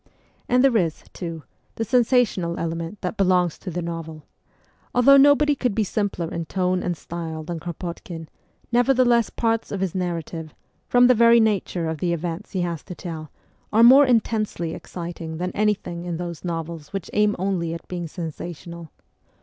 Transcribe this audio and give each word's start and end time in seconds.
And 0.49 0.63
there 0.63 0.77
is, 0.77 1.03
too, 1.13 1.43
the 1.75 1.85
sensational 1.85 2.57
element 2.57 2.99
that 3.01 3.17
belongs 3.17 3.59
to 3.59 3.69
the 3.69 3.83
novel. 3.83 4.23
Although 4.95 5.17
nobody 5.17 5.53
could 5.53 5.75
be 5.75 5.83
simpler 5.83 6.33
in 6.33 6.45
tone 6.47 6.81
and 6.81 6.97
style 6.97 7.43
than 7.43 7.59
Kropotkin, 7.59 8.27
nevertheless 8.71 9.29
parts 9.29 9.71
of 9.71 9.79
his 9.79 9.93
narrative, 9.93 10.55
from 10.87 11.05
the 11.05 11.13
very 11.13 11.39
nature 11.39 11.87
of 11.87 11.99
the 11.99 12.13
events 12.13 12.53
he 12.53 12.61
has 12.61 12.81
to 12.85 12.95
tell, 12.95 13.29
are 13.71 13.83
more 13.83 14.07
intensely 14.07 14.73
exciting 14.73 15.37
than 15.37 15.51
anything 15.51 16.05
in 16.05 16.17
those 16.17 16.43
novels 16.43 16.91
which 16.91 17.11
aim 17.13 17.35
only 17.37 17.71
at 17.75 17.87
being 17.87 18.07
sensational. 18.07 18.89